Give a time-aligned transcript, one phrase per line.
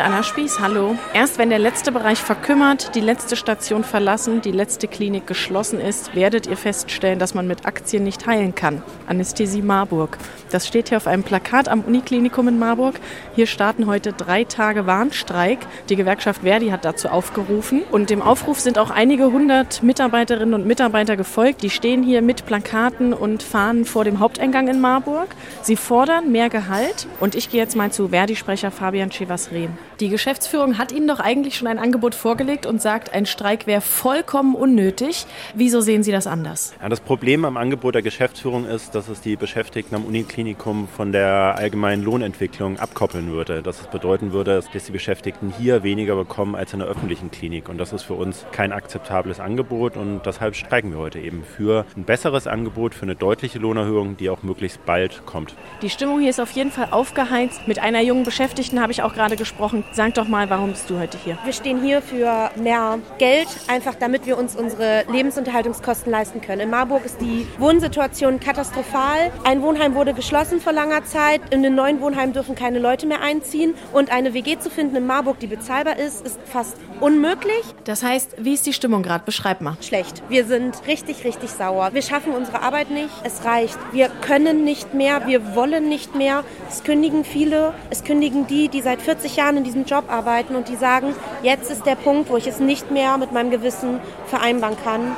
[0.00, 0.96] Anna Spieß, hallo.
[1.12, 6.14] Erst wenn der letzte Bereich verkümmert, die letzte Station verlassen, die letzte Klinik geschlossen ist,
[6.14, 8.82] werdet ihr feststellen, dass man mit Aktien nicht heilen kann.
[9.06, 10.18] Anästhesie Marburg.
[10.50, 13.00] Das steht hier auf einem Plakat am Uniklinikum in Marburg.
[13.34, 15.58] Hier starten heute drei Tage Warnstreik.
[15.88, 17.82] Die Gewerkschaft Verdi hat dazu aufgerufen.
[17.90, 21.62] Und dem Aufruf sind auch einige hundert Mitarbeiterinnen und Mitarbeiter gefolgt.
[21.62, 25.28] Die stehen hier mit Plakaten und Fahnen vor dem Haupteingang in Marburg.
[25.62, 27.06] Sie fordern mehr Gehalt.
[27.20, 29.76] Und ich gehe jetzt mal zu Verdi-Sprecher Fabian Chevas-Rehm.
[30.00, 33.80] Die Geschäftsführung hat Ihnen doch eigentlich schon ein Angebot vorgelegt und sagt, ein Streik wäre
[33.80, 35.26] vollkommen unnötig.
[35.54, 36.74] Wieso sehen Sie das anders?
[36.82, 41.12] Ja, das Problem am Angebot der Geschäftsführung ist, dass es die Beschäftigten am Uniklinikum von
[41.12, 43.62] der allgemeinen Lohnentwicklung abkoppeln würde.
[43.62, 47.68] Dass es bedeuten würde, dass die Beschäftigten hier weniger bekommen als in der öffentlichen Klinik.
[47.68, 51.86] Und das ist für uns kein akzeptables Angebot und deshalb streiken wir heute eben für
[51.96, 55.54] ein besseres Angebot, für eine deutliche Lohnerhöhung, die auch möglichst bald kommt.
[55.82, 57.68] Die Stimmung hier ist auf jeden Fall aufgeheizt.
[57.68, 59.61] Mit einer jungen Beschäftigten habe ich auch gerade gesprochen.
[59.92, 61.38] Sag doch mal, warum bist du heute hier?
[61.44, 66.62] Wir stehen hier für mehr Geld, einfach damit wir uns unsere Lebensunterhaltungskosten leisten können.
[66.62, 69.30] In Marburg ist die Wohnsituation katastrophal.
[69.44, 71.40] Ein Wohnheim wurde geschlossen vor langer Zeit.
[71.50, 73.74] In den neuen Wohnheim dürfen keine Leute mehr einziehen.
[73.92, 77.62] Und eine WG zu finden in Marburg, die bezahlbar ist, ist fast unmöglich.
[77.84, 79.24] Das heißt, wie ist die Stimmung gerade?
[79.24, 79.76] Beschreib mal.
[79.80, 80.22] Schlecht.
[80.28, 81.90] Wir sind richtig, richtig sauer.
[81.92, 83.10] Wir schaffen unsere Arbeit nicht.
[83.22, 83.78] Es reicht.
[83.92, 85.26] Wir können nicht mehr.
[85.26, 86.42] Wir wollen nicht mehr.
[86.68, 87.74] Es kündigen viele.
[87.90, 91.70] Es kündigen die, die seit 40 Jahren in diesem Job arbeiten und die sagen, jetzt
[91.70, 95.16] ist der Punkt, wo ich es nicht mehr mit meinem Gewissen vereinbaren kann.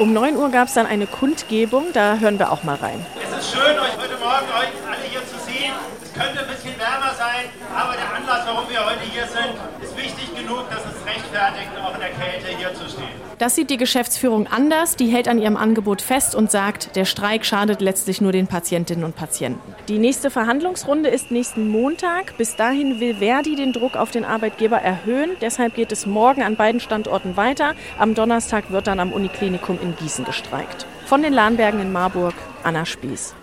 [0.00, 3.06] Um 9 Uhr gab es dann eine Kundgebung, da hören wir auch mal rein.
[3.32, 5.72] Es ist schön, euch heute Morgen euch alle hier zu sehen.
[6.02, 7.93] Es könnte ein bisschen wärmer sein, aber
[8.24, 12.08] Anlass, warum wir heute hier sind, ist wichtig genug, dass es rechtfertigt, auch in der
[12.08, 13.10] Kälte hier zu stehen.
[13.36, 14.96] Das sieht die Geschäftsführung anders.
[14.96, 19.04] Die hält an ihrem Angebot fest und sagt, der Streik schadet letztlich nur den Patientinnen
[19.04, 19.74] und Patienten.
[19.88, 22.38] Die nächste Verhandlungsrunde ist nächsten Montag.
[22.38, 25.32] Bis dahin will Verdi den Druck auf den Arbeitgeber erhöhen.
[25.42, 27.74] Deshalb geht es morgen an beiden Standorten weiter.
[27.98, 30.86] Am Donnerstag wird dann am Uniklinikum in Gießen gestreikt.
[31.04, 33.34] Von den Lahnbergen in Marburg, Anna Spieß.